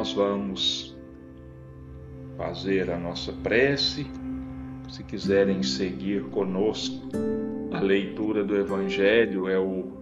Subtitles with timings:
[0.00, 0.96] nós vamos
[2.38, 4.06] fazer a nossa prece.
[4.88, 7.06] Se quiserem seguir conosco,
[7.70, 9.92] a leitura do Evangelho é o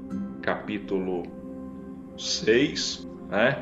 [0.40, 1.24] capítulo
[2.16, 3.60] 6, né?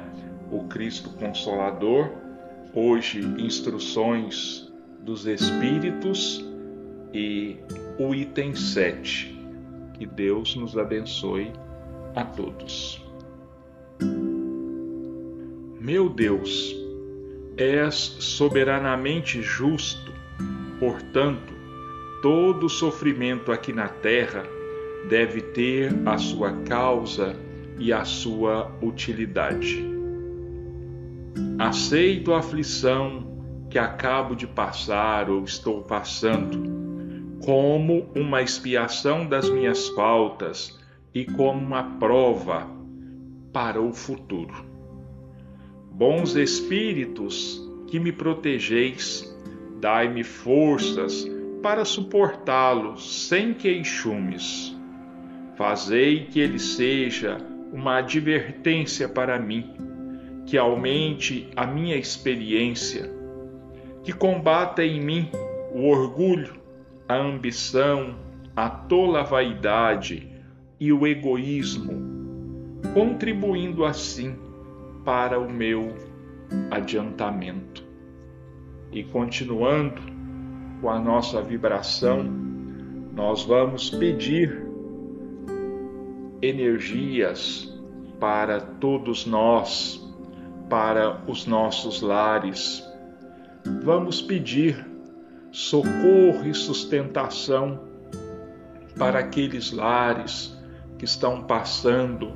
[0.50, 2.10] O Cristo Consolador.
[2.74, 6.44] Hoje, instruções dos Espíritos
[7.14, 7.56] e
[7.98, 9.40] o item 7.
[9.94, 11.50] Que Deus nos abençoe
[12.14, 13.02] a todos.
[15.86, 16.74] Meu Deus,
[17.56, 20.12] és soberanamente justo,
[20.80, 21.54] portanto,
[22.20, 24.42] todo sofrimento aqui na terra
[25.08, 27.36] deve ter a sua causa
[27.78, 29.88] e a sua utilidade.
[31.56, 33.24] Aceito a aflição
[33.70, 40.76] que acabo de passar ou estou passando como uma expiação das minhas faltas
[41.14, 42.66] e como uma prova
[43.52, 44.75] para o futuro.
[45.98, 49.34] Bons espíritos que me protegeis,
[49.80, 51.26] dai-me forças
[51.62, 54.76] para suportá-los sem queixumes.
[55.56, 57.38] Fazei que ele seja
[57.72, 59.72] uma advertência para mim,
[60.44, 63.10] que aumente a minha experiência,
[64.04, 65.30] que combata em mim
[65.72, 66.60] o orgulho,
[67.08, 68.16] a ambição,
[68.54, 70.28] a tola vaidade
[70.78, 74.44] e o egoísmo, contribuindo assim
[75.06, 75.94] para o meu
[76.68, 77.84] adiantamento.
[78.90, 80.02] E continuando
[80.80, 82.24] com a nossa vibração,
[83.14, 84.66] nós vamos pedir
[86.42, 87.72] energias
[88.18, 90.04] para todos nós,
[90.68, 92.84] para os nossos lares.
[93.84, 94.84] Vamos pedir
[95.52, 97.80] socorro e sustentação
[98.98, 100.58] para aqueles lares
[100.98, 102.32] que estão passando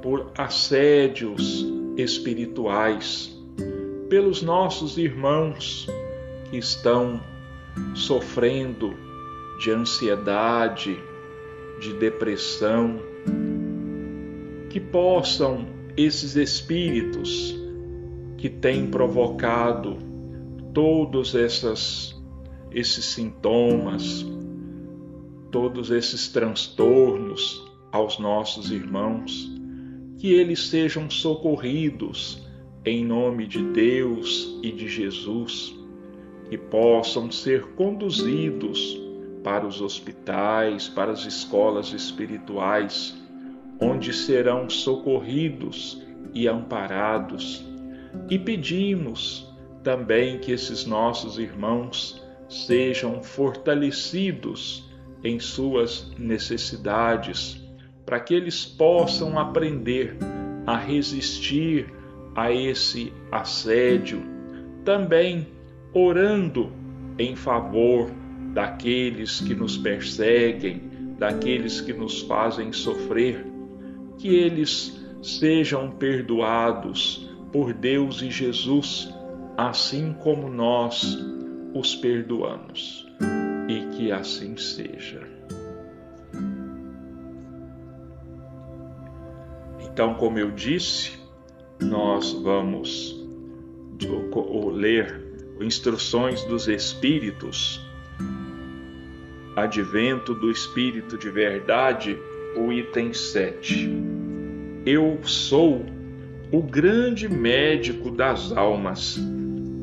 [0.00, 3.36] por assédios espirituais,
[4.08, 5.86] pelos nossos irmãos
[6.50, 7.20] que estão
[7.94, 8.94] sofrendo
[9.60, 10.98] de ansiedade,
[11.80, 13.00] de depressão,
[14.68, 15.66] que possam
[15.96, 17.56] esses espíritos
[18.36, 19.98] que têm provocado
[20.72, 22.18] todos essas,
[22.70, 24.24] esses sintomas,
[25.50, 29.50] todos esses transtornos aos nossos irmãos,
[30.20, 32.46] que eles sejam socorridos
[32.84, 35.74] em nome de Deus e de Jesus,
[36.50, 39.00] que possam ser conduzidos
[39.42, 43.16] para os hospitais, para as escolas espirituais,
[43.80, 46.02] onde serão socorridos
[46.34, 47.64] e amparados.
[48.28, 49.50] E pedimos
[49.82, 54.84] também que esses nossos irmãos sejam fortalecidos
[55.24, 57.58] em suas necessidades,
[58.10, 60.16] para que eles possam aprender
[60.66, 61.94] a resistir
[62.34, 64.20] a esse assédio,
[64.84, 65.46] também
[65.94, 66.72] orando
[67.20, 68.10] em favor
[68.52, 73.46] daqueles que nos perseguem, daqueles que nos fazem sofrer,
[74.18, 79.08] que eles sejam perdoados por Deus e Jesus,
[79.56, 81.16] assim como nós
[81.72, 83.06] os perdoamos
[83.68, 85.39] e que assim seja.
[89.92, 91.18] Então, como eu disse,
[91.80, 93.18] nós vamos
[94.72, 95.20] ler
[95.60, 97.80] instruções dos Espíritos,
[99.56, 102.16] Advento do Espírito de Verdade,
[102.56, 103.90] o item 7.
[104.86, 105.84] Eu sou
[106.52, 109.18] o grande médico das almas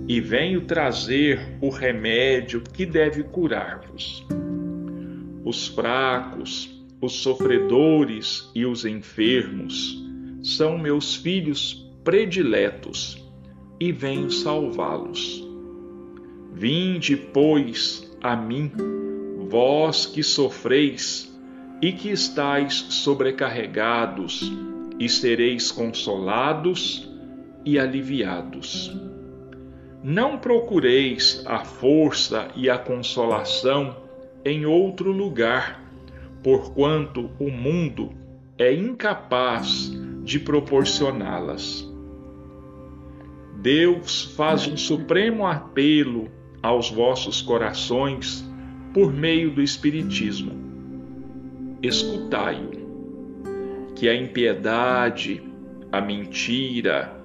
[0.07, 4.25] e venho trazer o remédio que deve curar-vos.
[5.43, 9.97] Os fracos, os sofredores e os enfermos
[10.41, 13.23] são meus filhos prediletos
[13.79, 15.45] e venho salvá-los.
[16.53, 18.71] Vinde, pois, a mim,
[19.49, 21.31] vós que sofreis
[21.81, 24.51] e que estáis sobrecarregados,
[24.99, 27.07] e sereis consolados
[27.63, 28.91] e aliviados.
[30.03, 33.95] Não procureis a força e a consolação
[34.43, 35.86] em outro lugar,
[36.43, 38.11] porquanto o mundo
[38.57, 39.91] é incapaz
[40.23, 41.87] de proporcioná-las.
[43.61, 46.29] Deus faz um supremo apelo
[46.61, 48.45] aos vossos corações
[48.93, 50.51] por meio do Espiritismo.
[51.81, 55.41] Escutai-o, que a impiedade,
[55.91, 57.15] a mentira,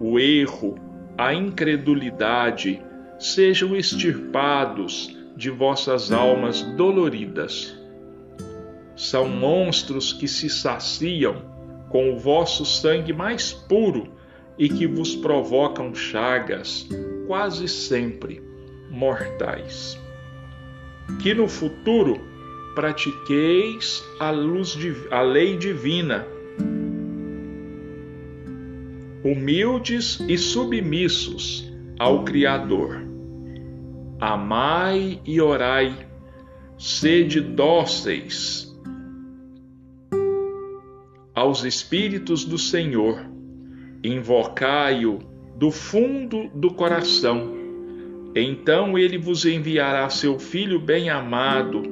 [0.00, 0.76] o erro,
[1.16, 2.80] a incredulidade
[3.18, 7.76] sejam extirpados de vossas almas doloridas.
[8.96, 11.54] São monstros que se saciam
[11.90, 14.08] com o vosso sangue mais puro
[14.58, 16.88] e que vos provocam chagas,
[17.26, 18.42] quase sempre
[18.90, 20.00] mortais.
[21.20, 22.18] Que no futuro
[22.74, 24.76] pratiqueis a, luz,
[25.10, 26.26] a lei divina,
[29.22, 33.02] humildes e submissos ao Criador.
[34.18, 35.94] Amai e orai,
[36.78, 38.65] sede dóceis
[41.36, 43.20] aos Espíritos do Senhor,
[44.02, 45.18] invocai-o
[45.54, 47.54] do fundo do coração.
[48.34, 51.82] Então ele vos enviará seu Filho bem-amado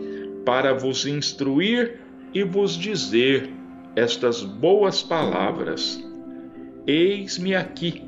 [0.46, 2.00] para vos instruir
[2.32, 3.50] e vos dizer
[3.94, 6.02] estas boas palavras:
[6.86, 8.02] Eis-me aqui,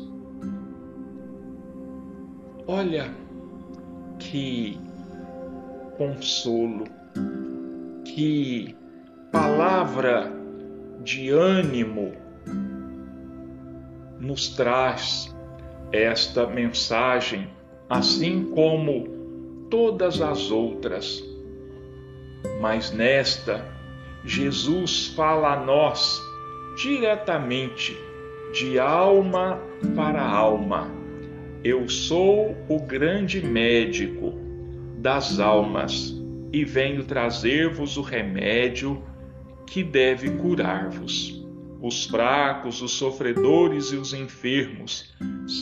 [2.65, 3.11] Olha
[4.19, 4.79] que
[5.97, 6.85] consolo,
[8.03, 8.75] que
[9.31, 10.36] palavra
[11.07, 12.11] de ânimo
[14.19, 15.33] nos traz
[15.89, 17.47] esta mensagem,
[17.89, 19.07] assim como
[19.69, 21.23] todas as outras.
[22.59, 23.65] Mas nesta
[24.25, 26.21] Jesus fala a nós
[26.75, 27.97] diretamente,
[28.51, 29.61] de alma
[29.95, 30.91] para alma.
[31.63, 34.33] Eu sou o grande médico
[34.97, 36.13] das almas
[36.51, 39.01] e venho trazer-vos o remédio
[39.67, 41.45] que deve curar-vos.
[41.81, 45.13] Os fracos, os sofredores e os enfermos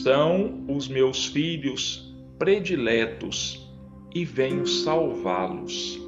[0.02, 3.68] são os meus filhos prediletos
[4.14, 6.00] e venho salvá-los.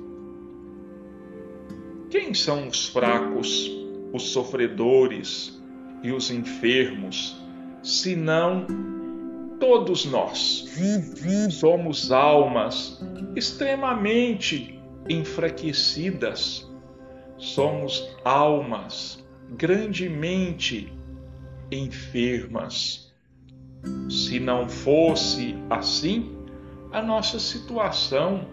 [2.10, 3.70] Quem são os fracos,
[4.12, 5.60] os sofredores
[6.02, 7.36] e os enfermos,
[7.82, 8.66] senão
[9.60, 10.66] todos nós?
[11.50, 13.00] Somos almas
[13.36, 16.68] extremamente enfraquecidas,
[17.38, 19.25] somos almas
[19.56, 20.93] grandemente
[21.70, 23.14] enfermas.
[24.11, 26.37] Se não fosse assim,
[26.93, 28.46] a nossa situação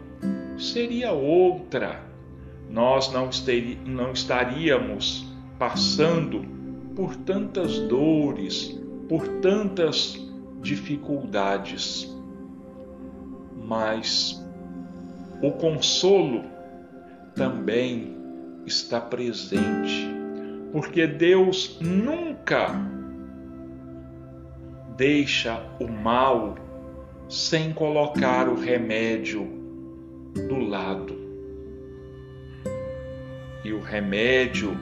[0.58, 2.06] seria outra
[2.70, 3.30] nós não,
[3.86, 5.26] não estaríamos
[5.58, 6.44] passando
[6.96, 8.78] por tantas dores,
[9.08, 10.18] por tantas
[10.62, 12.14] dificuldades.
[13.66, 14.44] Mas
[15.42, 16.44] o consolo
[17.36, 18.15] também
[18.66, 20.08] está presente,
[20.72, 22.70] porque Deus nunca
[24.98, 26.56] deixa o mal
[27.28, 29.48] sem colocar o remédio
[30.48, 31.16] do lado.
[33.64, 34.78] E o remédio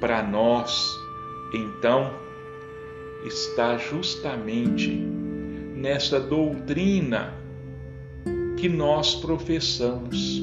[0.00, 0.92] para nós,
[1.54, 2.12] então,
[3.24, 7.34] está justamente nessa doutrina
[8.56, 10.42] que nós professamos.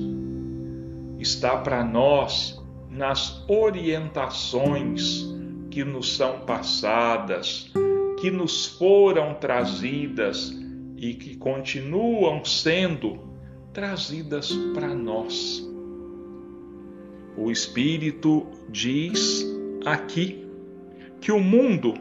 [1.20, 2.63] Está para nós
[2.94, 5.28] nas orientações
[5.72, 7.72] que nos são passadas,
[8.20, 10.52] que nos foram trazidas
[10.96, 13.20] e que continuam sendo
[13.74, 15.68] trazidas para nós.
[17.36, 19.44] O Espírito diz
[19.84, 20.48] aqui
[21.20, 21.96] que o mundo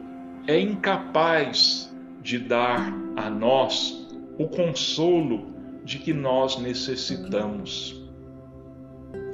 [0.45, 1.91] é incapaz
[2.21, 5.47] de dar a nós o consolo
[5.83, 7.99] de que nós necessitamos.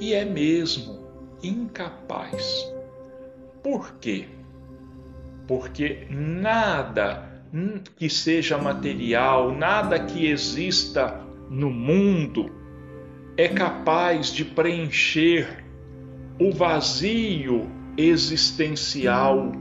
[0.00, 0.99] E é mesmo
[1.42, 2.72] incapaz.
[3.62, 4.26] Por quê?
[5.46, 7.30] Porque nada
[7.96, 11.20] que seja material, nada que exista
[11.50, 12.50] no mundo
[13.36, 15.64] é capaz de preencher
[16.38, 19.52] o vazio existencial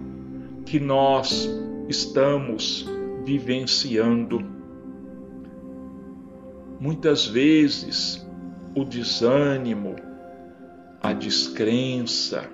[0.65, 1.49] que nós
[1.87, 2.87] estamos
[3.25, 4.45] vivenciando.
[6.79, 8.25] Muitas vezes
[8.75, 9.95] o desânimo,
[11.01, 12.49] a descrença,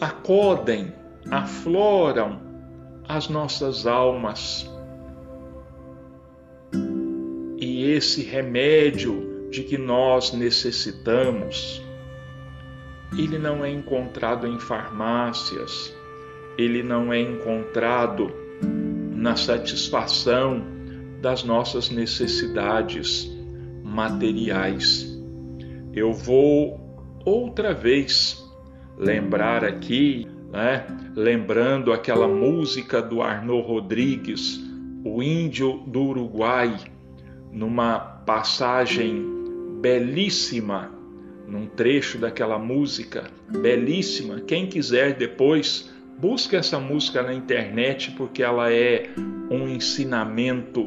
[0.00, 0.92] acodem,
[1.30, 2.40] afloram
[3.08, 4.70] as nossas almas.
[7.58, 11.82] E esse remédio de que nós necessitamos,
[13.18, 15.94] ele não é encontrado em farmácias,
[16.56, 18.32] ele não é encontrado
[19.12, 20.64] na satisfação
[21.20, 23.30] das nossas necessidades
[23.82, 25.09] materiais.
[25.92, 26.80] Eu vou
[27.24, 28.42] outra vez
[28.96, 34.60] lembrar aqui, né, lembrando aquela música do Arnaud Rodrigues,
[35.04, 36.76] o índio do Uruguai,
[37.50, 39.24] numa passagem
[39.80, 40.90] belíssima,
[41.48, 44.40] num trecho daquela música belíssima.
[44.40, 49.10] Quem quiser depois, busque essa música na internet porque ela é
[49.50, 50.86] um ensinamento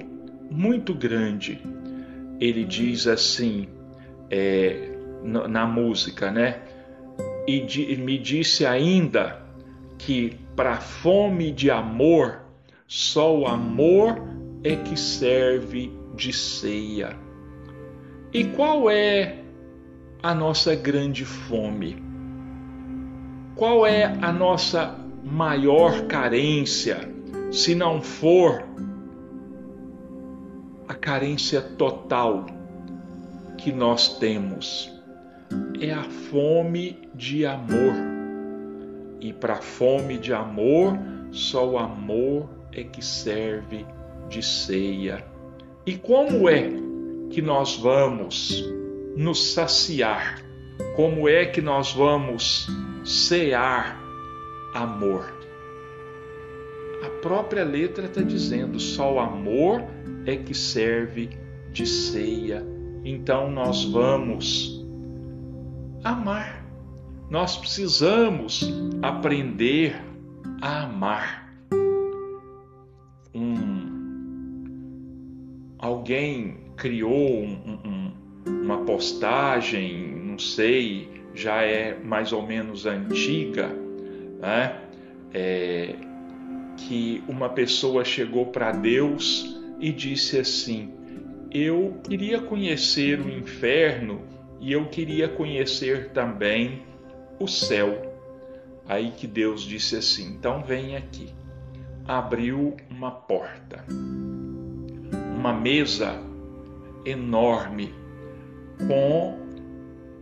[0.49, 1.59] muito grande.
[2.39, 3.67] Ele diz assim,
[4.29, 4.92] é,
[5.23, 6.61] na música, né?
[7.47, 9.41] E me disse ainda
[9.97, 12.41] que para fome de amor,
[12.87, 14.21] só o amor
[14.63, 17.17] é que serve de ceia.
[18.31, 19.39] E qual é
[20.21, 22.01] a nossa grande fome?
[23.55, 27.09] Qual é a nossa maior carência,
[27.51, 28.63] se não for
[30.87, 32.45] a carência total
[33.57, 34.92] que nós temos?
[35.79, 37.93] É a fome de amor.
[39.19, 40.97] E para a fome de amor,
[41.31, 43.85] só o amor é que serve
[44.29, 45.25] de ceia.
[45.85, 46.69] E como é
[47.29, 48.63] que nós vamos
[49.15, 50.41] nos saciar?
[50.95, 52.67] Como é que nós vamos
[53.03, 53.99] cear
[54.73, 55.33] amor?
[57.03, 59.83] A própria letra está dizendo: só o amor
[60.25, 61.29] é que serve
[61.71, 62.65] de ceia.
[63.03, 64.82] Então nós vamos
[66.03, 66.65] amar.
[67.29, 68.69] Nós precisamos
[69.01, 69.95] aprender
[70.61, 71.53] a amar.
[73.33, 73.83] Um,
[75.79, 78.11] alguém criou um, um,
[78.45, 83.69] uma postagem, não sei, já é mais ou menos antiga,
[84.39, 84.79] né?
[85.33, 85.95] É,
[86.77, 90.91] que uma pessoa chegou para Deus e disse assim:
[91.51, 94.21] Eu queria conhecer o inferno
[94.63, 96.83] e eu queria conhecer também
[97.37, 98.13] o céu.
[98.87, 101.29] Aí que Deus disse assim: Então vem aqui.
[102.07, 103.85] Abriu uma porta,
[105.37, 106.17] uma mesa
[107.05, 107.93] enorme
[108.87, 109.37] com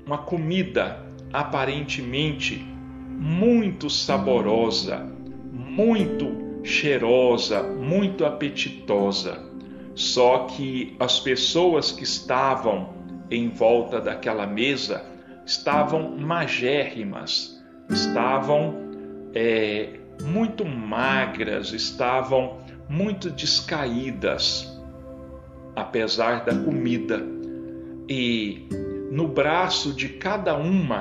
[0.05, 5.07] uma comida aparentemente muito saborosa,
[5.51, 9.43] muito cheirosa, muito apetitosa.
[9.93, 13.00] Só que as pessoas que estavam
[13.31, 15.03] em volta daquela mesa
[15.45, 18.75] estavam magérrimas, estavam
[19.33, 22.57] é, muito magras, estavam
[22.89, 24.69] muito descaídas,
[25.75, 27.25] apesar da comida.
[28.09, 28.67] E
[29.11, 30.99] no braço de cada uma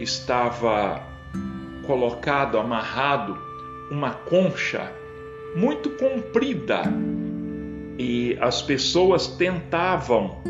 [0.00, 1.02] estava
[1.86, 3.36] colocado, amarrado,
[3.90, 4.90] uma concha
[5.54, 6.82] muito comprida.
[7.98, 10.42] E as pessoas tentavam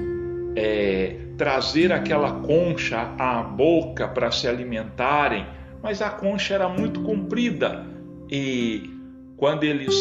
[0.56, 5.46] é, trazer aquela concha à boca para se alimentarem,
[5.82, 7.84] mas a concha era muito comprida
[8.30, 8.90] e
[9.36, 9.94] quando eles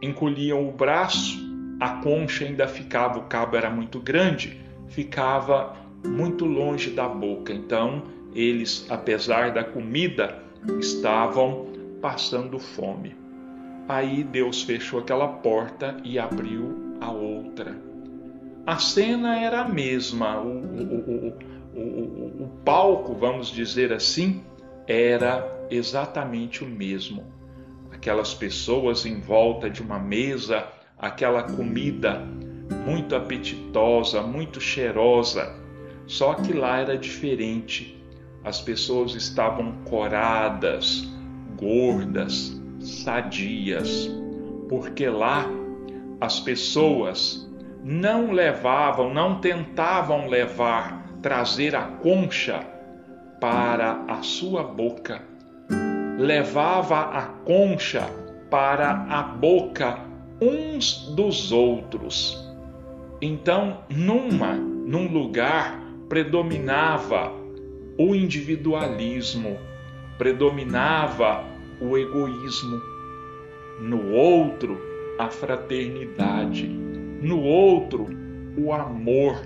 [0.00, 1.36] encolhiam o braço,
[1.80, 7.52] a concha ainda ficava, o cabo era muito grande ficava muito longe da boca.
[7.52, 8.02] Então,
[8.34, 10.42] eles, apesar da comida,
[10.78, 11.66] estavam
[12.00, 13.16] passando fome.
[13.88, 17.87] Aí Deus fechou aquela porta e abriu a outra.
[18.68, 21.32] A cena era a mesma, o, o,
[21.74, 24.42] o, o palco, vamos dizer assim,
[24.86, 27.24] era exatamente o mesmo.
[27.90, 32.20] Aquelas pessoas em volta de uma mesa, aquela comida
[32.84, 35.50] muito apetitosa, muito cheirosa.
[36.06, 37.98] Só que lá era diferente.
[38.44, 41.10] As pessoas estavam coradas,
[41.58, 44.10] gordas, sadias,
[44.68, 45.46] porque lá
[46.20, 47.47] as pessoas
[47.88, 52.60] não levavam, não tentavam levar, trazer a concha
[53.40, 55.22] para a sua boca.
[56.18, 58.06] Levava a concha
[58.50, 60.00] para a boca
[60.38, 62.36] uns dos outros.
[63.22, 65.80] Então, numa, num lugar
[66.10, 67.32] predominava
[67.96, 69.56] o individualismo,
[70.18, 71.42] predominava
[71.80, 72.82] o egoísmo.
[73.80, 74.78] No outro,
[75.18, 76.87] a fraternidade.
[77.20, 78.06] No outro,
[78.56, 79.42] o amor.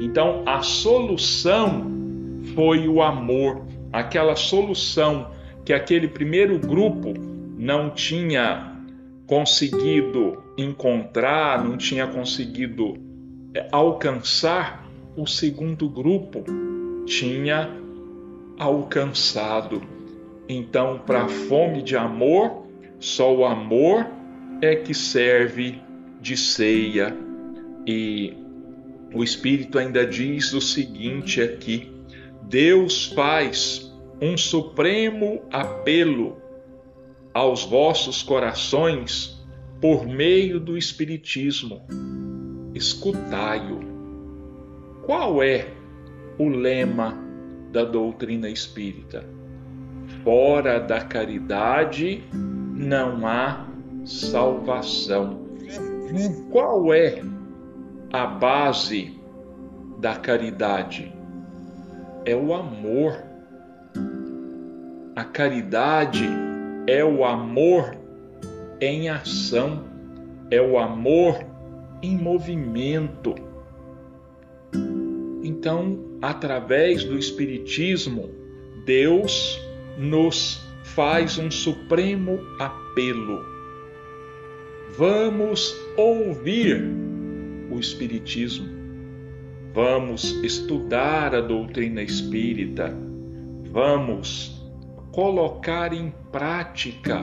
[0.00, 1.86] Então, a solução
[2.54, 5.30] foi o amor, aquela solução
[5.64, 7.12] que aquele primeiro grupo
[7.56, 8.74] não tinha
[9.26, 12.94] conseguido encontrar, não tinha conseguido
[13.54, 16.44] é, alcançar, o segundo grupo
[17.04, 17.68] tinha
[18.58, 19.82] alcançado.
[20.48, 22.66] Então, para a fome de amor,
[22.98, 24.06] só o amor
[24.62, 25.80] é que serve
[26.20, 27.16] de ceia.
[27.86, 28.36] E
[29.14, 31.90] o Espírito ainda diz o seguinte aqui:
[32.42, 36.36] Deus faz um supremo apelo
[37.32, 39.38] aos vossos corações
[39.80, 41.82] por meio do Espiritismo.
[42.74, 43.80] Escutai-o.
[45.04, 45.68] Qual é
[46.38, 47.16] o lema
[47.72, 49.24] da doutrina espírita?
[50.22, 53.66] Fora da caridade não há
[54.04, 55.47] salvação.
[56.50, 57.22] Qual é
[58.12, 59.18] a base
[59.98, 61.12] da caridade?
[62.24, 63.22] É o amor.
[65.14, 66.28] A caridade
[66.86, 67.96] é o amor
[68.80, 69.84] em ação,
[70.50, 71.44] é o amor
[72.02, 73.34] em movimento.
[75.42, 78.30] Então, através do Espiritismo,
[78.86, 79.60] Deus
[79.98, 83.57] nos faz um supremo apelo.
[84.98, 86.82] Vamos ouvir
[87.70, 88.66] o Espiritismo,
[89.72, 92.92] vamos estudar a doutrina espírita,
[93.70, 94.60] vamos
[95.12, 97.22] colocar em prática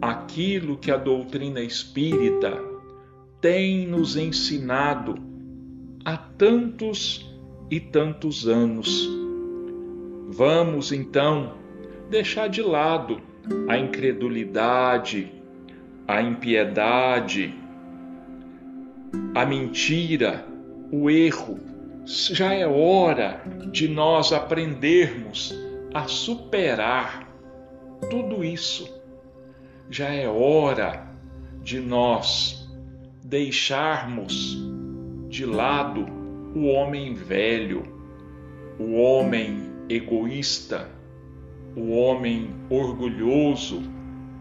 [0.00, 2.62] aquilo que a doutrina espírita
[3.40, 5.16] tem nos ensinado
[6.04, 7.28] há tantos
[7.68, 9.10] e tantos anos.
[10.28, 11.54] Vamos então
[12.08, 13.20] deixar de lado
[13.68, 15.33] a incredulidade,
[16.06, 17.54] a impiedade,
[19.34, 20.46] a mentira,
[20.90, 21.58] o erro.
[22.06, 23.40] Já é hora
[23.72, 25.54] de nós aprendermos
[25.94, 27.26] a superar
[28.10, 29.02] tudo isso.
[29.90, 31.06] Já é hora
[31.62, 32.68] de nós
[33.24, 34.58] deixarmos
[35.28, 36.06] de lado
[36.54, 37.82] o homem velho,
[38.78, 40.88] o homem egoísta,
[41.74, 43.82] o homem orgulhoso,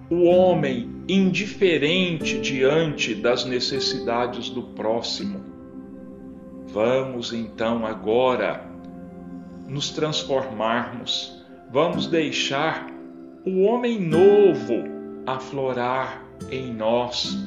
[0.10, 5.42] o homem indiferente diante das necessidades do próximo.
[6.68, 8.66] Vamos então agora
[9.68, 12.88] nos transformarmos, vamos deixar
[13.46, 14.84] o homem novo
[15.26, 17.38] aflorar em nós.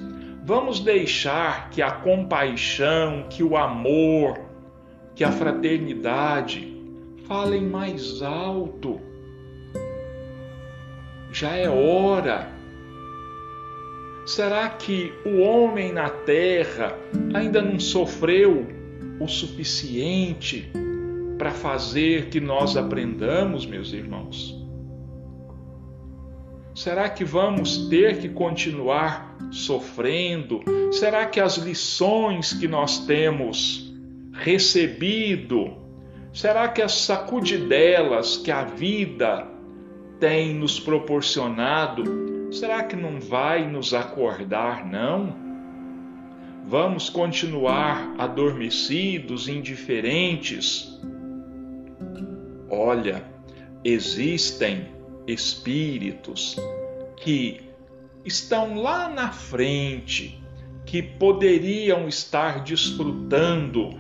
[0.44, 4.38] Vamos deixar que a compaixão, que o amor,
[5.14, 6.73] que a fraternidade
[7.26, 9.00] falem mais alto
[11.36, 12.49] já é hora.
[14.25, 16.96] Será que o homem na terra
[17.34, 18.66] ainda não sofreu
[19.20, 20.72] o suficiente
[21.36, 24.56] para fazer que nós aprendamos, meus irmãos?
[26.75, 30.62] Será que vamos ter que continuar sofrendo?
[30.90, 33.94] Será que as lições que nós temos
[34.32, 35.76] recebido,
[36.32, 39.54] será que as sacudidelas que a vida
[40.18, 45.36] tem nos proporcionado, será que não vai nos acordar, não?
[46.66, 50.98] Vamos continuar adormecidos, indiferentes?
[52.68, 53.24] Olha,
[53.84, 54.88] existem
[55.26, 56.56] espíritos
[57.16, 57.60] que
[58.24, 60.42] estão lá na frente,
[60.84, 63.90] que poderiam estar desfrutando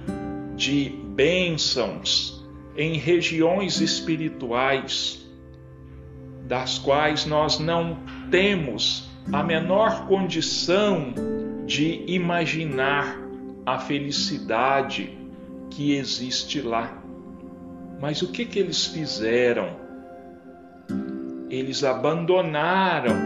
[0.56, 2.44] de bênçãos
[2.76, 5.25] em regiões espirituais
[6.46, 7.98] das quais nós não
[8.30, 11.12] temos a menor condição
[11.66, 13.18] de imaginar
[13.64, 15.18] a felicidade
[15.70, 17.02] que existe lá.
[18.00, 19.76] Mas o que, que eles fizeram?
[21.50, 23.16] Eles abandonaram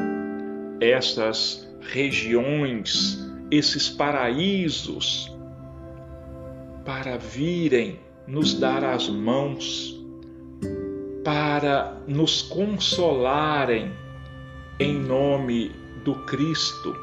[0.81, 3.19] essas regiões,
[3.51, 5.31] esses paraísos,
[6.85, 10.00] para virem nos dar as mãos
[11.25, 13.93] para nos consolarem
[14.79, 15.73] em nome
[16.05, 16.95] do Cristo.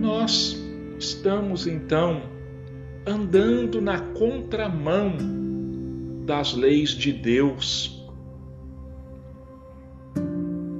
[0.00, 0.56] Nós
[0.98, 2.22] estamos então
[3.06, 5.16] andando na contramão
[6.24, 8.00] das leis de Deus.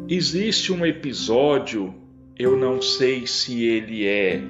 [0.09, 1.95] Existe um episódio,
[2.39, 4.41] eu não sei se ele é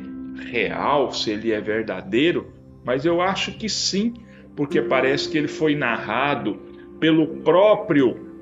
[0.51, 2.53] real, se ele é verdadeiro,
[2.85, 4.15] mas eu acho que sim,
[4.57, 6.57] porque parece que ele foi narrado
[7.01, 8.33] pelo próprio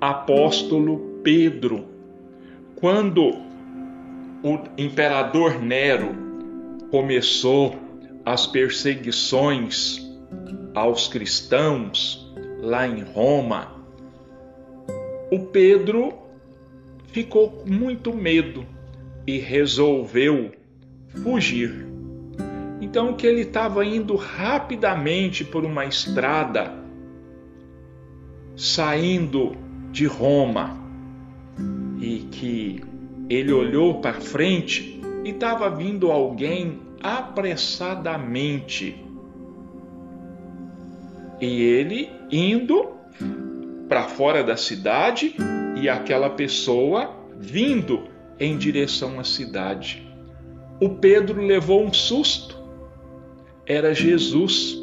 [0.00, 1.86] apóstolo Pedro.
[2.76, 3.30] Quando
[4.42, 6.14] o imperador Nero
[6.90, 7.74] começou
[8.24, 10.00] as perseguições
[10.74, 13.72] aos cristãos lá em Roma,
[15.30, 16.12] o Pedro
[17.06, 18.66] ficou com muito medo
[19.26, 20.52] e resolveu
[21.22, 21.93] fugir.
[22.84, 26.70] Então que ele estava indo rapidamente por uma estrada,
[28.54, 29.56] saindo
[29.90, 30.76] de Roma,
[31.98, 32.84] e que
[33.30, 39.02] ele olhou para frente e estava vindo alguém apressadamente.
[41.40, 42.90] E ele indo
[43.88, 45.34] para fora da cidade
[45.80, 48.02] e aquela pessoa vindo
[48.38, 50.06] em direção à cidade.
[50.78, 52.53] O Pedro levou um susto.
[53.66, 54.78] Era Jesus.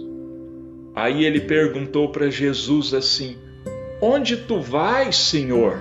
[0.95, 3.37] Aí ele perguntou para Jesus assim:
[4.01, 5.79] Onde tu vais, Senhor?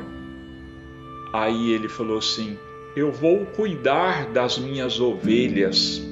[1.33, 2.59] Aí ele falou assim:
[2.95, 6.03] Eu vou cuidar das minhas ovelhas.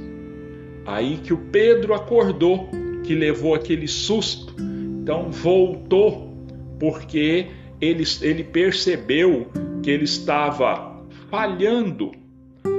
[0.86, 2.70] Aí que o Pedro acordou,
[3.04, 4.54] que levou aquele susto.
[4.58, 6.34] Então voltou,
[6.80, 7.46] porque
[7.80, 9.48] ele, ele percebeu
[9.82, 12.12] que ele estava falhando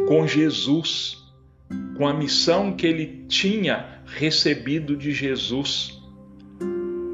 [0.08, 1.18] com Jesus,
[1.96, 6.02] com a missão que ele tinha recebido de Jesus.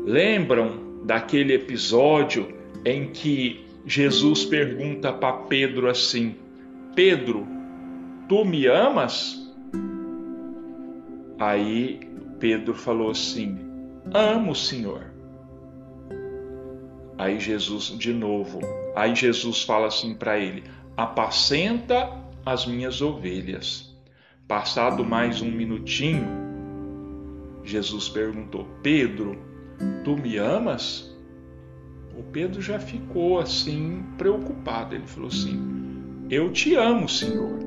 [0.05, 2.53] Lembram daquele episódio
[2.83, 6.35] em que Jesus pergunta para Pedro assim:
[6.95, 7.45] Pedro,
[8.27, 9.53] tu me amas?
[11.39, 11.99] Aí
[12.39, 13.57] Pedro falou assim:
[14.13, 15.13] Amo, Senhor.
[17.17, 18.59] Aí Jesus, de novo,
[18.95, 20.63] aí Jesus fala assim para ele:
[20.97, 22.09] Apacenta
[22.45, 23.95] as minhas ovelhas.
[24.47, 26.44] Passado mais um minutinho,
[27.65, 29.37] Jesus perguntou: Pedro,
[30.03, 31.11] tu me amas?
[32.17, 34.95] O Pedro já ficou assim preocupado.
[34.95, 37.59] Ele falou assim: Eu te amo, Senhor.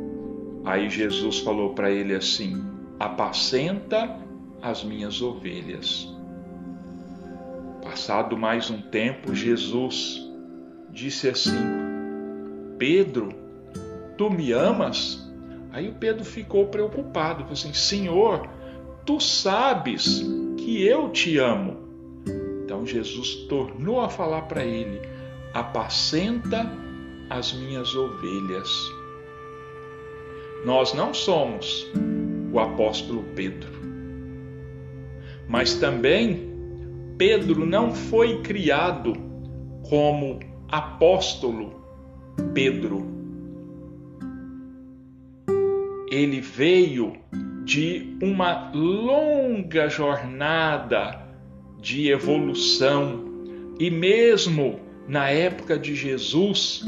[0.64, 2.64] Aí Jesus falou para ele assim:
[2.98, 4.16] Apacenta
[4.62, 6.08] as minhas ovelhas.
[7.82, 10.20] Passado mais um tempo, Jesus
[10.90, 11.58] disse assim:
[12.78, 13.30] Pedro,
[14.16, 15.28] tu me amas?
[15.72, 18.48] Aí o Pedro ficou preocupado, falou assim: Senhor,
[19.08, 20.22] tu sabes
[20.58, 21.78] que eu te amo.
[22.62, 25.00] Então Jesus tornou a falar para ele:
[25.54, 26.70] Apacenta
[27.30, 28.68] as minhas ovelhas.
[30.62, 31.90] Nós não somos
[32.52, 33.70] o apóstolo Pedro,
[35.48, 36.46] mas também
[37.16, 39.14] Pedro não foi criado
[39.88, 40.38] como
[40.70, 41.82] apóstolo
[42.52, 43.17] Pedro.
[46.10, 47.14] Ele veio
[47.64, 51.22] de uma longa jornada
[51.80, 53.24] de evolução
[53.78, 56.84] e mesmo na época de Jesus,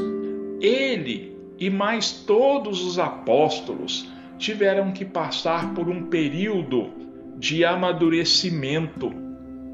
[0.61, 6.91] ele e mais todos os apóstolos tiveram que passar por um período
[7.39, 9.13] de amadurecimento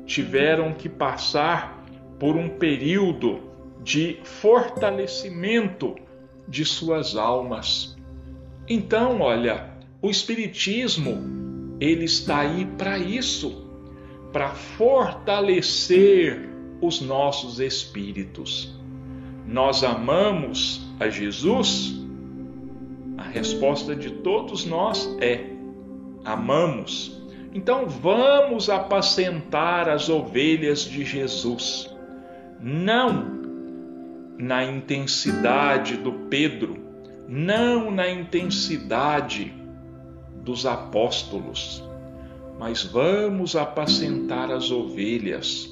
[0.06, 1.85] tiveram que passar
[2.18, 3.40] por um período
[3.82, 5.96] de fortalecimento
[6.48, 7.95] de suas almas.
[8.68, 9.70] Então, olha,
[10.02, 13.64] o espiritismo ele está aí para isso,
[14.33, 16.48] para fortalecer
[16.81, 18.74] os nossos espíritos.
[19.46, 21.94] Nós amamos a Jesus?
[23.16, 25.50] A resposta de todos nós é:
[26.24, 27.22] amamos.
[27.55, 31.88] Então vamos apacentar as ovelhas de Jesus,
[32.61, 33.37] não
[34.38, 36.86] na intensidade do Pedro,
[37.28, 39.52] não na intensidade
[40.42, 41.82] dos apóstolos,
[42.58, 45.68] mas vamos apacentar as ovelhas.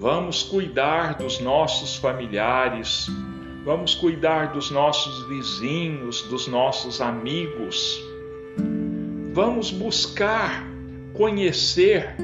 [0.00, 3.08] Vamos cuidar dos nossos familiares,
[3.64, 8.00] vamos cuidar dos nossos vizinhos, dos nossos amigos.
[9.34, 10.66] Vamos buscar
[11.12, 12.16] conhecer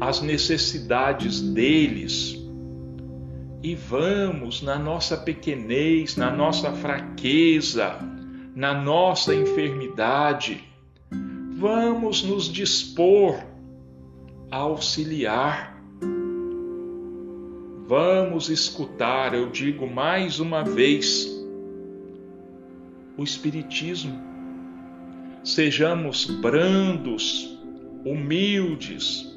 [0.00, 2.43] as necessidades deles
[3.64, 7.98] e vamos, na nossa pequenez, na nossa fraqueza,
[8.54, 10.62] na nossa enfermidade,
[11.56, 13.42] vamos nos dispor
[14.50, 15.82] a auxiliar.
[17.88, 21.26] Vamos escutar, eu digo mais uma vez,
[23.16, 24.22] o Espiritismo
[25.42, 27.58] sejamos brandos,
[28.04, 29.34] humildes,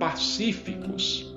[0.00, 1.29] pacíficos.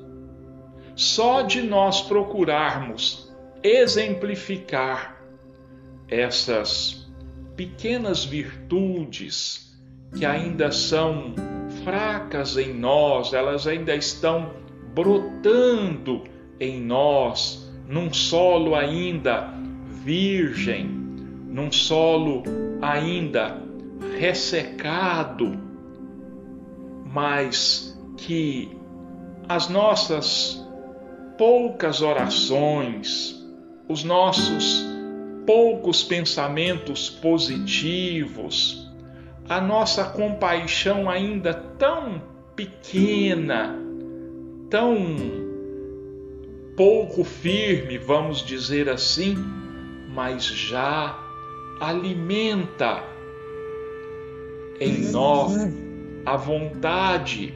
[0.96, 3.32] Só de nós procurarmos
[3.64, 5.18] exemplificar
[6.08, 7.12] essas
[7.56, 9.74] pequenas virtudes
[10.16, 11.34] que ainda são
[11.84, 14.54] fracas em nós, elas ainda estão
[14.94, 16.24] brotando
[16.60, 19.50] em nós, num solo ainda
[20.04, 22.44] virgem, num solo
[22.82, 23.60] ainda
[24.20, 25.58] ressecado,
[27.12, 28.78] mas que
[29.50, 30.64] as nossas
[31.38, 33.36] poucas orações,
[33.88, 34.86] os nossos
[35.46, 38.90] poucos pensamentos positivos,
[39.48, 42.22] a nossa compaixão ainda tão
[42.56, 43.76] pequena,
[44.70, 44.96] tão
[46.78, 49.36] pouco firme, vamos dizer assim,
[50.14, 51.20] mas já
[51.80, 53.04] alimenta
[54.80, 55.54] em nós
[56.26, 57.54] a vontade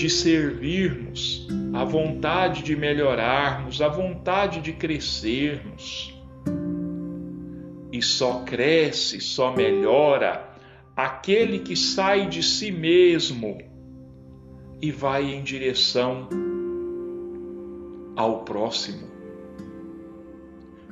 [0.00, 6.18] de servirmos, a vontade de melhorarmos, a vontade de crescermos.
[7.92, 10.48] e só cresce, só melhora
[10.96, 13.58] aquele que sai de si mesmo
[14.80, 16.28] e vai em direção
[18.16, 19.06] ao próximo.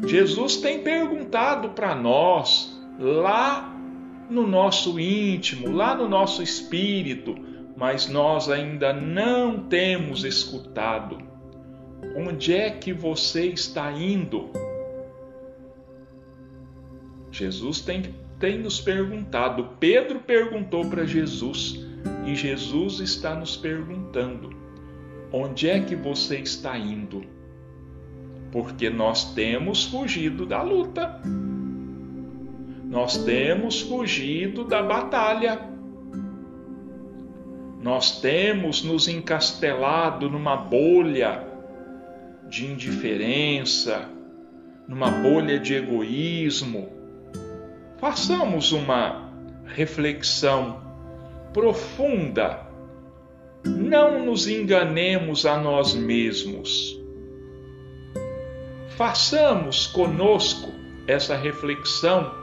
[0.07, 3.75] Jesus tem perguntado para nós, lá
[4.29, 7.48] no nosso íntimo, lá no nosso espírito,
[7.79, 11.17] mas nós ainda não temos escutado.
[12.17, 14.51] Onde é que você está indo?
[17.31, 19.77] Jesus tem, tem nos perguntado.
[19.79, 21.87] Pedro perguntou para Jesus
[22.27, 24.51] e Jesus está nos perguntando:
[25.33, 27.23] onde é que você está indo?
[28.51, 31.21] Porque nós temos fugido da luta.
[32.91, 35.78] Nós temos fugido da batalha.
[37.81, 41.47] Nós temos nos encastelado numa bolha
[42.49, 44.09] de indiferença,
[44.89, 46.89] numa bolha de egoísmo.
[47.99, 49.31] Façamos uma
[49.67, 50.83] reflexão
[51.53, 52.67] profunda.
[53.65, 57.01] Não nos enganemos a nós mesmos.
[58.97, 60.73] Façamos conosco
[61.07, 62.35] essa reflexão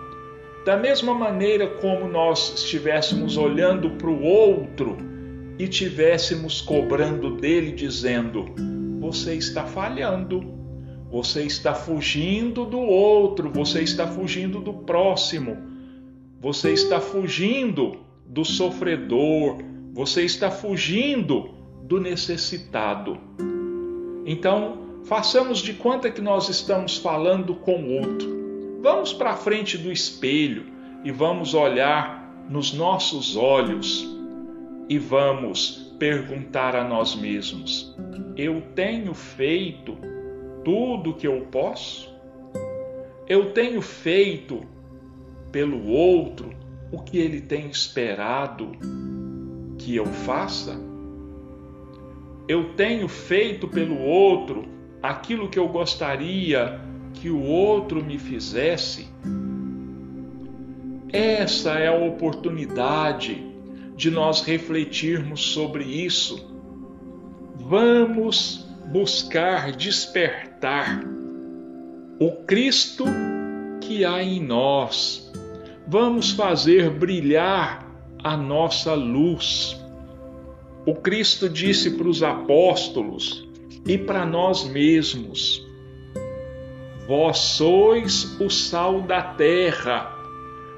[0.65, 5.14] da mesma maneira como nós estivéssemos olhando para o outro
[5.57, 8.45] e tivéssemos cobrando dele, dizendo:
[8.99, 10.43] Você está falhando,
[11.11, 15.57] você está fugindo do outro, você está fugindo do próximo,
[16.41, 19.57] você está fugindo do sofredor,
[19.93, 21.51] você está fugindo
[21.83, 23.17] do necessitado.
[24.25, 28.35] Então, façamos de conta que nós estamos falando com o outro
[28.85, 30.67] Vamos para a frente do espelho
[31.03, 34.07] e vamos olhar nos nossos olhos
[34.87, 37.95] e vamos perguntar a nós mesmos:
[38.35, 39.97] eu tenho feito
[40.63, 42.13] tudo o que eu posso?
[43.27, 44.61] Eu tenho feito
[45.51, 46.49] pelo outro
[46.91, 48.71] o que ele tem esperado
[49.77, 50.79] que eu faça?
[52.47, 54.65] Eu tenho feito pelo outro
[55.01, 56.79] aquilo que eu gostaria
[57.13, 59.07] que o outro me fizesse,
[61.11, 63.54] essa é a oportunidade
[63.95, 66.53] de nós refletirmos sobre isso.
[67.55, 71.01] Vamos buscar despertar
[72.19, 73.05] o Cristo
[73.81, 75.31] que há em nós.
[75.87, 77.85] Vamos fazer brilhar
[78.23, 79.79] a nossa luz.
[80.85, 83.47] O Cristo disse para os apóstolos
[83.87, 85.65] e para nós mesmos:
[87.07, 90.11] Vós sois o sal da terra.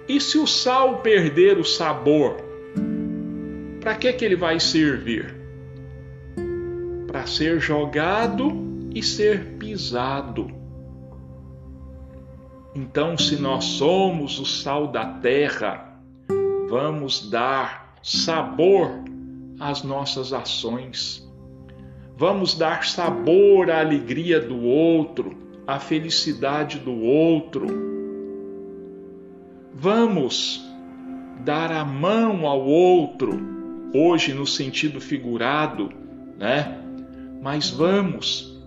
[0.07, 2.46] E se o sal perder o sabor,
[3.87, 5.33] para que, que ele vai servir?
[7.07, 8.51] Para ser jogado
[8.93, 10.51] e ser pisado.
[12.75, 16.01] Então, se nós somos o sal da terra,
[16.67, 18.89] vamos dar sabor
[19.57, 21.25] às nossas ações.
[22.17, 25.33] Vamos dar sabor à alegria do outro
[25.65, 27.67] a felicidade do outro.
[29.73, 30.61] Vamos
[31.45, 33.56] dar a mão ao outro,
[33.93, 35.89] hoje no sentido figurado,
[36.37, 36.79] né?
[37.41, 38.57] Mas vamos.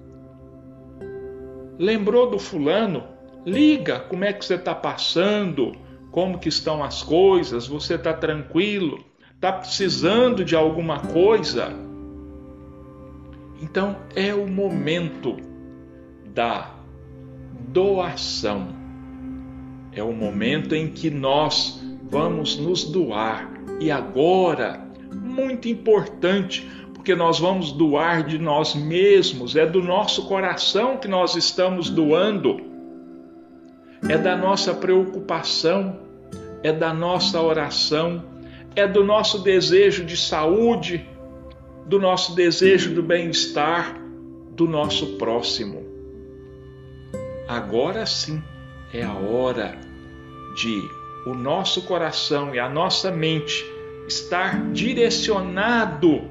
[1.79, 3.05] Lembrou do fulano?
[3.45, 5.73] Liga, como é que você está passando?
[6.11, 7.67] Como que estão as coisas?
[7.67, 9.05] Você está tranquilo?
[9.35, 11.73] Está precisando de alguma coisa?
[13.63, 15.37] Então é o momento
[16.35, 16.75] da
[17.69, 18.69] doação.
[19.93, 23.51] É o momento em que nós vamos nos doar.
[23.81, 24.90] E agora,
[25.31, 31.35] muito importante, porque nós vamos doar de nós mesmos, é do nosso coração que nós
[31.37, 32.61] estamos doando,
[34.09, 35.99] é da nossa preocupação,
[36.63, 38.23] é da nossa oração,
[38.77, 41.09] é do nosso desejo de saúde,
[41.87, 43.99] do nosso desejo do bem-estar
[44.53, 45.83] do nosso próximo.
[47.49, 48.43] Agora sim
[48.93, 49.75] é a hora
[50.55, 50.83] de
[51.27, 53.65] o nosso coração e a nossa mente
[54.07, 56.23] estar direcionado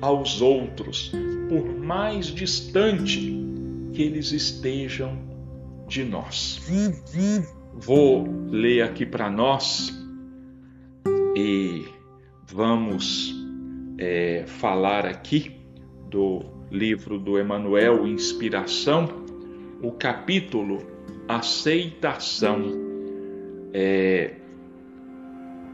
[0.00, 1.12] aos outros,
[1.48, 3.36] por mais distante
[3.92, 5.18] que eles estejam
[5.88, 6.60] de nós.
[7.74, 9.92] Vou ler aqui para nós
[11.36, 11.84] e
[12.46, 13.34] vamos
[13.98, 15.60] é, falar aqui
[16.08, 19.08] do livro do Emanuel Inspiração
[19.82, 20.78] o capítulo
[21.36, 22.62] aceitação.
[23.72, 24.34] É,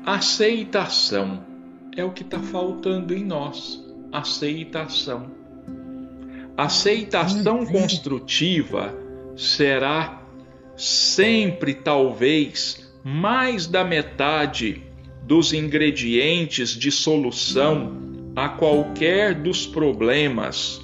[0.06, 1.44] aceitação
[1.96, 3.84] é o que está faltando em nós.
[4.12, 5.32] Aceitação.
[6.56, 8.94] Aceitação construtiva
[9.36, 10.22] será
[10.76, 14.80] sempre talvez mais da metade
[15.24, 17.96] dos ingredientes de solução
[18.36, 20.80] a qualquer dos problemas,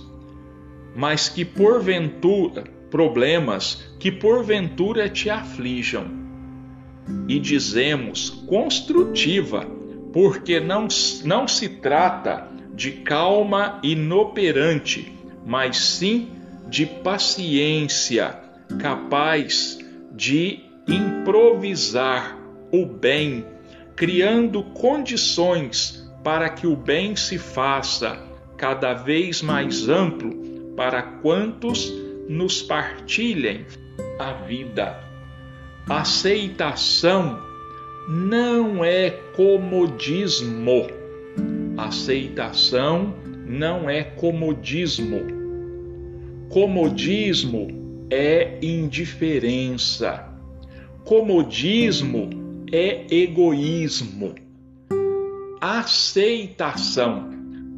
[0.97, 6.22] mas que porventura problemas que porventura te aflijam.
[7.29, 9.67] E dizemos construtiva,
[10.13, 10.89] porque não,
[11.25, 15.13] não se trata de calma inoperante,
[15.45, 16.31] mas sim
[16.69, 18.39] de paciência,
[18.81, 19.79] capaz
[20.13, 22.39] de improvisar
[22.73, 23.45] o bem,
[23.95, 28.19] criando condições para que o bem se faça
[28.57, 30.33] cada vez mais amplo
[30.77, 31.93] para quantos
[32.29, 33.67] nos partilhem
[34.19, 35.12] a vida.
[35.89, 37.41] Aceitação
[38.09, 40.87] não é comodismo.
[41.77, 43.15] Aceitação
[43.47, 45.21] não é comodismo.
[46.49, 47.69] Comodismo
[48.11, 50.29] é indiferença.
[51.05, 52.31] Comodismo
[52.71, 54.35] é egoísmo.
[55.61, 57.31] Aceitação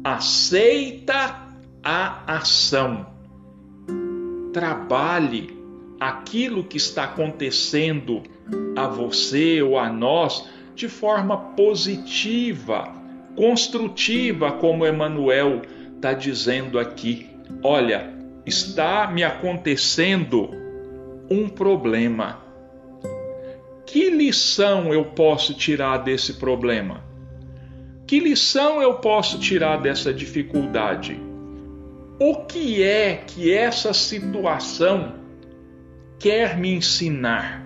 [0.03, 1.41] aceita
[1.83, 3.07] a ação.
[4.53, 5.54] Trabalhe
[6.07, 8.21] aquilo que está acontecendo
[8.75, 12.93] a você ou a nós de forma positiva,
[13.35, 15.61] construtiva, como Emmanuel
[15.95, 17.29] está dizendo aqui.
[17.63, 18.13] Olha,
[18.45, 20.49] está me acontecendo
[21.29, 22.43] um problema.
[23.85, 27.03] Que lição eu posso tirar desse problema?
[28.05, 31.19] Que lição eu posso tirar dessa dificuldade?
[32.19, 35.24] O que é que essa situação
[36.19, 37.63] quer me ensinar?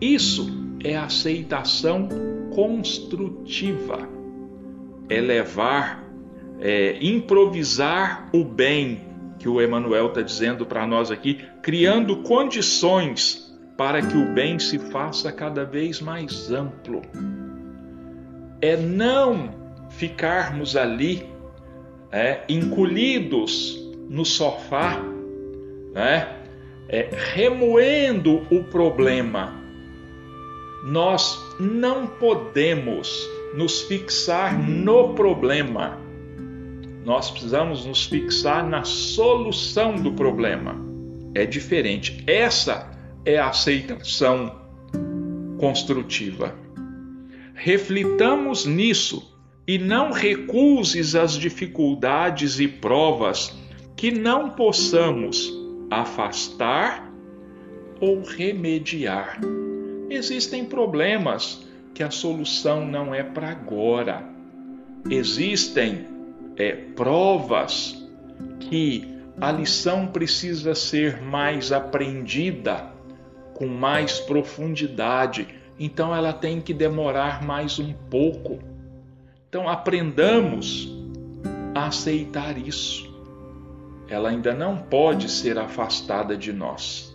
[0.00, 0.50] Isso
[0.82, 2.08] é aceitação
[2.54, 4.08] construtiva.
[5.08, 6.04] É levar,
[6.60, 9.00] é, improvisar o bem,
[9.38, 14.78] que o Emmanuel está dizendo para nós aqui, criando condições para que o bem se
[14.78, 17.02] faça cada vez mais amplo.
[18.60, 19.54] É não
[19.90, 21.26] ficarmos ali
[22.10, 25.00] é, encolhidos no sofá,
[25.92, 26.41] né?
[26.88, 29.60] É, remoendo o problema.
[30.84, 35.98] Nós não podemos nos fixar no problema.
[37.04, 40.76] Nós precisamos nos fixar na solução do problema.
[41.34, 42.22] É diferente.
[42.26, 42.90] Essa
[43.24, 44.60] é a aceitação
[45.58, 46.54] construtiva.
[47.54, 49.32] Reflitamos nisso
[49.66, 53.56] e não recuses as dificuldades e provas
[53.96, 55.61] que não possamos
[56.00, 57.12] afastar
[58.00, 59.40] ou remediar.
[60.08, 64.24] Existem problemas que a solução não é para agora.
[65.10, 66.06] Existem
[66.56, 68.08] é, provas
[68.60, 69.06] que
[69.40, 72.90] a lição precisa ser mais aprendida,
[73.54, 75.46] com mais profundidade.
[75.78, 78.58] Então ela tem que demorar mais um pouco.
[79.48, 80.90] Então aprendamos
[81.74, 83.11] a aceitar isso
[84.12, 87.12] ela ainda não pode ser afastada de nós.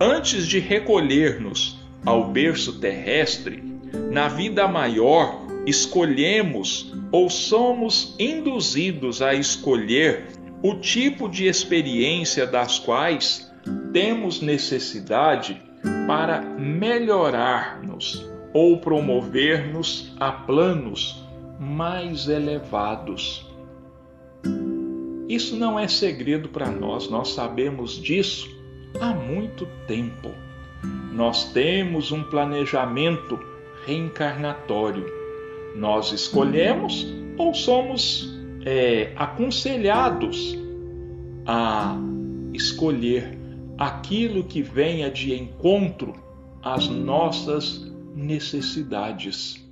[0.00, 3.62] Antes de recolher-nos ao berço terrestre,
[4.10, 10.26] na vida maior escolhemos ou somos induzidos a escolher
[10.62, 13.52] o tipo de experiência das quais
[13.92, 15.60] temos necessidade
[16.06, 21.22] para melhorar-nos ou promover-nos a planos
[21.60, 23.51] mais elevados.
[25.32, 28.54] Isso não é segredo para nós, nós sabemos disso
[29.00, 30.30] há muito tempo.
[31.10, 33.40] Nós temos um planejamento
[33.86, 35.06] reencarnatório.
[35.74, 37.06] Nós escolhemos
[37.38, 38.30] ou somos
[38.66, 40.54] é, aconselhados
[41.46, 41.96] a
[42.52, 43.38] escolher
[43.78, 46.12] aquilo que venha de encontro
[46.62, 49.66] às nossas necessidades.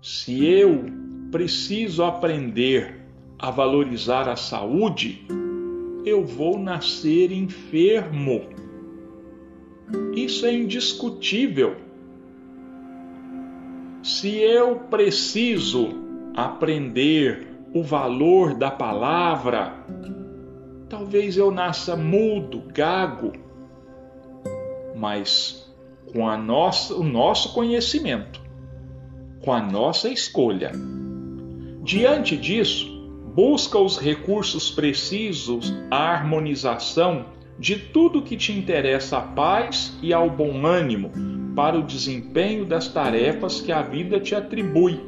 [0.00, 0.86] Se eu
[1.30, 2.99] preciso aprender
[3.40, 5.24] a valorizar a saúde,
[6.04, 8.42] eu vou nascer enfermo.
[10.14, 11.76] Isso é indiscutível.
[14.02, 15.88] Se eu preciso
[16.36, 19.74] aprender o valor da palavra,
[20.88, 23.32] talvez eu nasça mudo, gago,
[24.94, 25.66] mas
[26.12, 28.40] com a nossa, o nosso conhecimento,
[29.40, 30.72] com a nossa escolha.
[31.82, 32.99] Diante disso,
[33.34, 37.26] Busca os recursos precisos à harmonização
[37.60, 41.12] de tudo que te interessa à paz e ao bom ânimo
[41.54, 45.00] para o desempenho das tarefas que a vida te atribui,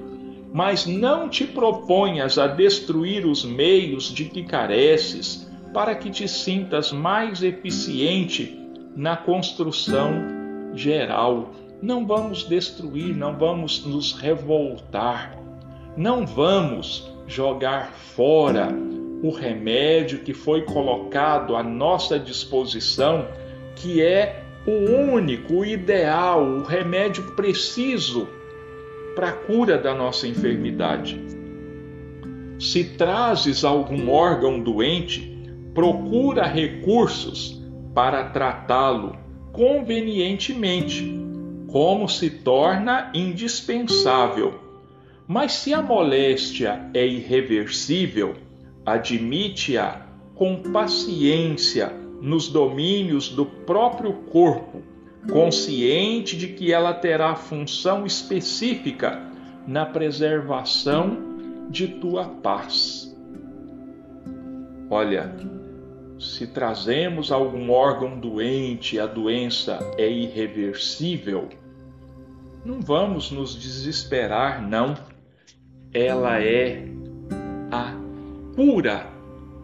[0.52, 6.92] mas não te proponhas a destruir os meios de que careces para que te sintas
[6.92, 8.56] mais eficiente
[8.94, 10.12] na construção
[10.74, 11.50] geral.
[11.82, 15.36] Não vamos destruir, não vamos nos revoltar,
[15.96, 18.68] não vamos jogar fora
[19.22, 23.26] o remédio que foi colocado à nossa disposição,
[23.74, 28.28] que é o único, o ideal, o remédio preciso
[29.14, 31.20] para a cura da nossa enfermidade.
[32.58, 35.40] Se trazes algum órgão doente,
[35.74, 37.60] procura recursos
[37.94, 39.16] para tratá-lo
[39.52, 41.18] convenientemente,
[41.68, 44.71] como se torna indispensável.
[45.32, 48.34] Mas se a moléstia é irreversível,
[48.84, 50.02] admite-a
[50.34, 54.82] com paciência nos domínios do próprio corpo,
[55.32, 59.22] consciente de que ela terá função específica
[59.66, 61.16] na preservação
[61.70, 63.16] de tua paz.
[64.90, 65.34] Olha,
[66.18, 71.48] se trazemos algum órgão doente e a doença é irreversível,
[72.66, 74.94] não vamos nos desesperar, não.
[75.94, 76.84] Ela é
[77.70, 77.94] a
[78.54, 79.06] cura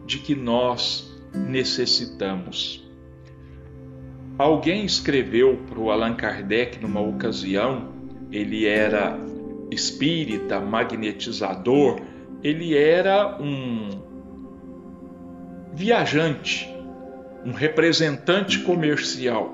[0.06, 2.86] de que nós necessitamos.
[4.38, 7.88] Alguém escreveu para o Allan Kardec numa ocasião,
[8.30, 9.18] ele era
[9.70, 12.00] espírita, magnetizador,
[12.42, 13.88] ele era um
[15.74, 16.68] viajante,
[17.44, 19.52] um representante comercial,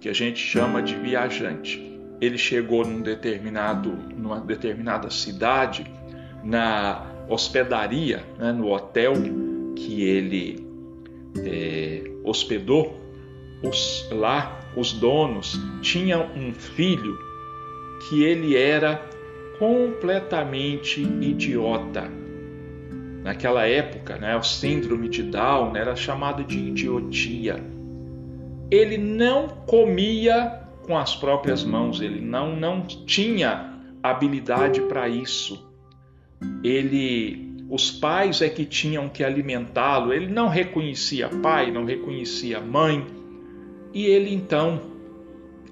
[0.00, 1.82] que a gente chama de viajante.
[2.20, 5.84] Ele chegou num determinado, numa determinada cidade,
[6.46, 9.14] na hospedaria, né, no hotel
[9.74, 10.64] que ele
[11.44, 13.00] é, hospedou,
[13.62, 17.18] os, lá os donos tinham um filho
[18.08, 19.02] que ele era
[19.58, 22.08] completamente idiota
[23.26, 27.56] naquela época, né, o síndrome de Down era chamado de idiotia.
[28.70, 35.65] Ele não comia com as próprias mãos, ele não, não tinha habilidade para isso.
[36.62, 40.12] Ele, os pais é que tinham que alimentá-lo.
[40.12, 43.06] Ele não reconhecia pai, não reconhecia mãe,
[43.92, 44.80] e ele então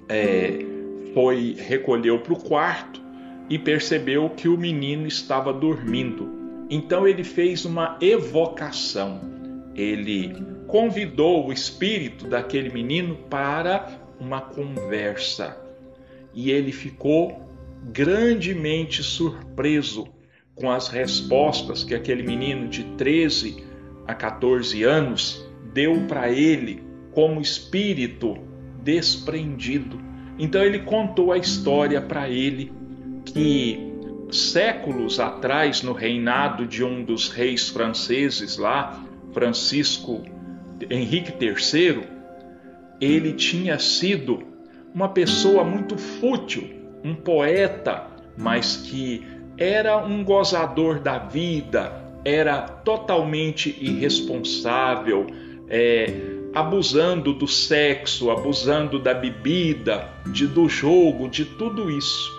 [0.09, 0.65] é,
[1.13, 3.01] foi recolheu para o quarto
[3.49, 6.29] e percebeu que o menino estava dormindo.
[6.69, 9.21] Então ele fez uma evocação.
[9.75, 10.33] Ele
[10.67, 13.87] convidou o espírito daquele menino para
[14.19, 15.57] uma conversa.
[16.33, 17.47] E ele ficou
[17.83, 20.07] grandemente surpreso
[20.55, 23.63] com as respostas que aquele menino de 13
[24.07, 26.81] a 14 anos deu para ele
[27.11, 28.37] como espírito
[28.81, 29.99] desprendido.
[30.39, 32.71] Então ele contou a história para ele
[33.25, 33.93] que
[34.31, 39.03] séculos atrás, no reinado de um dos reis franceses lá,
[39.33, 40.23] Francisco
[40.89, 42.03] Henrique III,
[42.99, 44.43] ele tinha sido
[44.93, 46.69] uma pessoa muito fútil,
[47.03, 49.25] um poeta, mas que
[49.57, 55.27] era um gozador da vida, era totalmente irresponsável,
[55.69, 56.13] é,
[56.53, 62.31] abusando do sexo, abusando da bebida, de, do jogo, de tudo isso.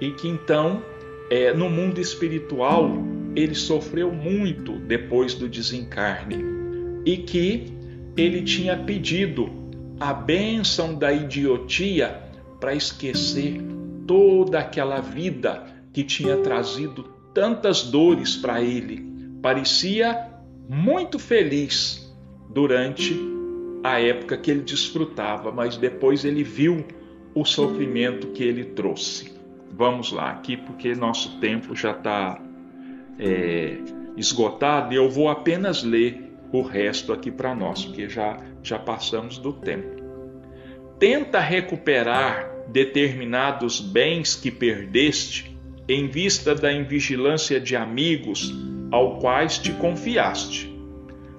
[0.00, 0.82] E que então
[1.30, 2.90] é, no mundo espiritual
[3.36, 6.44] ele sofreu muito depois do desencarne
[7.04, 7.72] e que
[8.16, 9.48] ele tinha pedido
[10.00, 12.20] a bênção da idiotia
[12.58, 13.60] para esquecer
[14.06, 17.02] toda aquela vida que tinha trazido
[17.34, 19.04] tantas dores para ele.
[19.42, 20.28] Parecia
[20.68, 22.14] muito feliz
[22.48, 23.18] durante
[23.82, 26.84] a época que ele desfrutava, mas depois ele viu
[27.34, 29.32] o sofrimento que ele trouxe.
[29.72, 32.40] Vamos lá aqui, porque nosso tempo já está
[33.18, 33.78] é,
[34.16, 39.38] esgotado e eu vou apenas ler o resto aqui para nós, porque já, já passamos
[39.38, 40.00] do tempo.
[40.98, 45.56] Tenta recuperar determinados bens que perdeste
[45.88, 48.54] em vista da invigilância de amigos
[48.90, 50.70] ao quais te confiaste.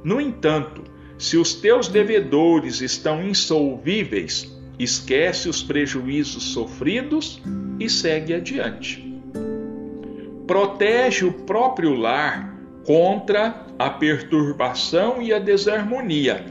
[0.03, 0.83] No entanto,
[1.17, 7.41] se os teus devedores estão insolvíveis, esquece os prejuízos sofridos
[7.79, 9.07] e segue adiante.
[10.47, 16.43] Protege o próprio lar contra a perturbação e a desarmonia,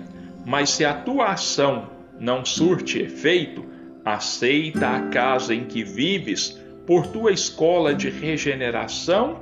[0.46, 3.64] mas se a tua ação não surte efeito,
[4.04, 9.40] aceita a casa em que vives por tua escola de regeneração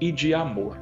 [0.00, 0.76] e de amor.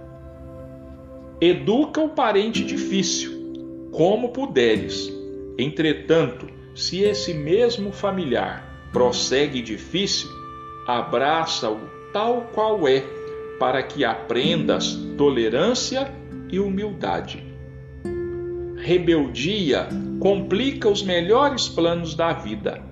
[1.41, 5.11] Educa o parente difícil, como puderes.
[5.59, 10.29] Entretanto, se esse mesmo familiar prossegue difícil,
[10.87, 11.79] abraça-o
[12.13, 13.05] tal qual é,
[13.59, 16.13] para que aprendas tolerância
[16.51, 17.47] e humildade.
[18.77, 19.89] rebeldia
[20.19, 22.83] complica os melhores planos da vida.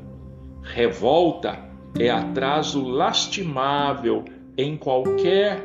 [0.63, 4.25] Revolta é atraso lastimável
[4.57, 5.63] em qualquer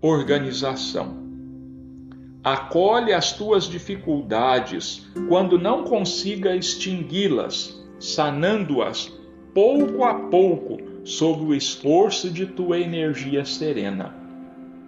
[0.00, 1.22] organização.
[2.42, 9.10] Acolhe as tuas dificuldades quando não consiga extingui-las, sanando-as
[9.54, 14.14] pouco a pouco sob o esforço de tua energia serena.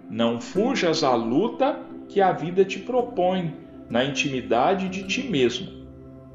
[0.09, 3.53] Não fujas à luta que a vida te propõe
[3.89, 5.67] na intimidade de ti mesmo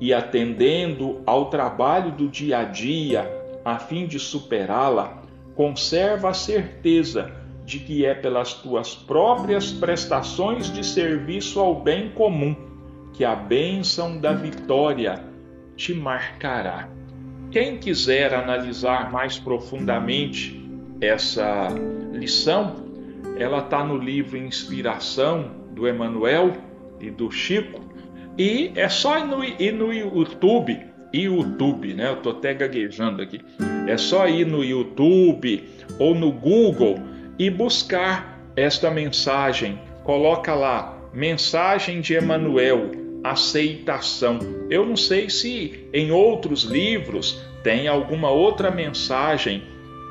[0.00, 5.22] e atendendo ao trabalho do dia a dia a fim de superá-la,
[5.54, 7.32] conserva a certeza
[7.64, 12.56] de que é pelas tuas próprias prestações de serviço ao bem comum
[13.12, 15.22] que a bênção da vitória
[15.76, 16.88] te marcará.
[17.50, 20.58] Quem quiser analisar mais profundamente
[21.00, 21.68] essa
[22.12, 22.76] lição,
[23.36, 26.52] ela está no livro Inspiração do Emanuel
[27.00, 27.80] e do Chico,
[28.38, 30.80] e é só ir no, ir no YouTube,
[31.12, 32.10] YouTube, né?
[32.10, 33.40] Eu tô até gaguejando aqui.
[33.86, 36.98] É só ir no YouTube ou no Google
[37.38, 39.78] e buscar esta mensagem.
[40.04, 42.90] Coloca lá, mensagem de Emanuel,
[43.22, 44.38] aceitação.
[44.70, 49.62] Eu não sei se em outros livros tem alguma outra mensagem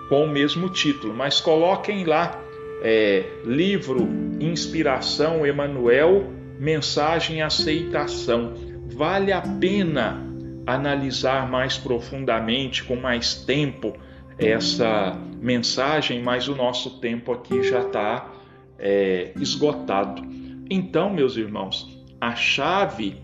[0.09, 2.39] com o mesmo título, mas coloquem lá
[2.83, 4.07] é, livro
[4.39, 8.53] Inspiração Emanuel, mensagem aceitação.
[8.87, 10.30] Vale a pena
[10.65, 13.93] analisar mais profundamente, com mais tempo,
[14.37, 18.31] essa mensagem, mas o nosso tempo aqui já está
[18.79, 20.23] é, esgotado.
[20.69, 23.17] Então, meus irmãos, a chave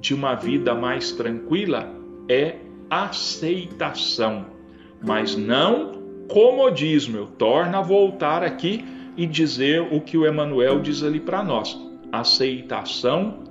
[0.00, 1.92] de uma vida mais tranquila
[2.28, 2.56] é
[2.90, 4.46] aceitação,
[5.04, 5.92] mas não
[6.28, 7.16] comodismo.
[7.16, 8.84] Eu torno a voltar aqui
[9.16, 11.78] e dizer o que o Emmanuel diz ali para nós:
[12.12, 13.44] aceitação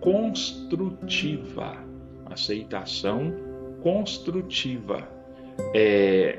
[0.00, 1.87] construtiva.
[2.30, 3.34] Aceitação
[3.82, 5.08] construtiva.
[5.74, 6.38] É...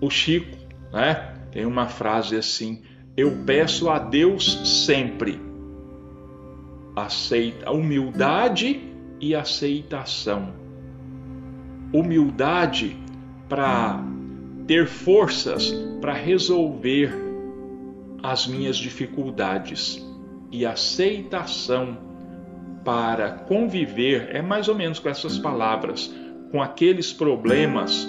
[0.00, 0.56] O Chico,
[0.92, 1.34] né?
[1.50, 2.82] Tem uma frase assim:
[3.16, 5.40] Eu peço a Deus sempre
[6.96, 8.80] aceita, humildade
[9.20, 10.54] e aceitação.
[11.92, 12.96] Humildade
[13.48, 14.02] para
[14.66, 17.14] ter forças para resolver
[18.22, 20.04] as minhas dificuldades
[20.50, 21.98] e aceitação
[22.86, 26.14] para conviver é mais ou menos com essas palavras,
[26.52, 28.08] com aqueles problemas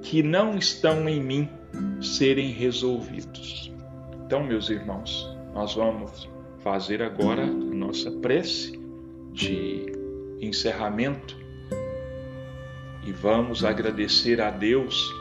[0.00, 1.50] que não estão em mim
[2.00, 3.70] serem resolvidos.
[4.24, 6.26] Então, meus irmãos, nós vamos
[6.60, 8.80] fazer agora a nossa prece
[9.34, 9.92] de
[10.40, 11.36] encerramento
[13.06, 15.12] e vamos agradecer a Deus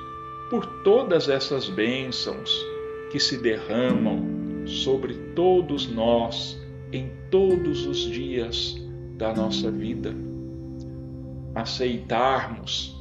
[0.50, 2.50] por todas essas bênçãos
[3.12, 6.58] que se derramam sobre todos nós
[6.92, 8.76] em todos os dias
[9.18, 10.14] da nossa vida.
[11.54, 12.96] Aceitarmos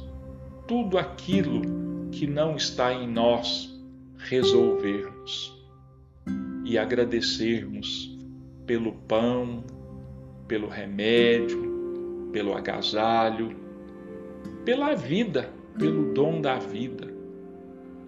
[0.67, 1.61] tudo aquilo
[2.11, 3.73] que não está em nós
[4.17, 5.57] resolvermos
[6.65, 8.15] e agradecermos
[8.65, 9.63] pelo pão,
[10.47, 13.55] pelo remédio, pelo agasalho,
[14.63, 17.11] pela vida, pelo dom da vida,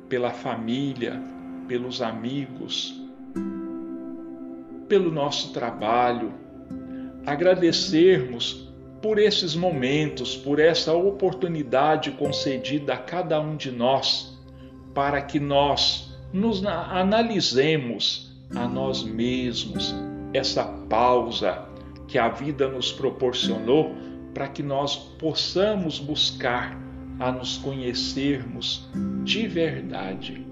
[0.08, 1.20] pela família,
[1.68, 3.01] pelos amigos,
[4.92, 6.34] pelo nosso trabalho.
[7.26, 8.70] Agradecermos
[9.02, 14.38] por esses momentos, por essa oportunidade concedida a cada um de nós,
[14.94, 19.96] para que nós nos analisemos a nós mesmos
[20.34, 21.66] essa pausa
[22.06, 23.96] que a vida nos proporcionou
[24.34, 26.78] para que nós possamos buscar
[27.18, 28.89] a nos conhecermos
[29.24, 30.46] de verdade.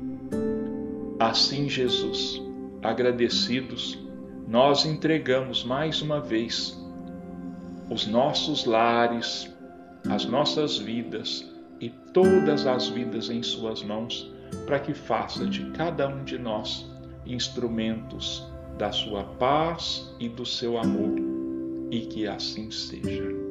[1.20, 2.42] Assim, Jesus,
[2.82, 4.09] agradecidos,
[4.50, 6.76] nós entregamos mais uma vez
[7.88, 9.47] os nossos lares,
[10.10, 11.47] as nossas vidas
[11.80, 14.34] e todas as vidas em Suas mãos,
[14.66, 16.89] para que faça de cada um de nós
[17.28, 18.43] instrumentos
[18.80, 21.16] da sua paz e do seu amor,
[21.91, 23.49] e que assim seja.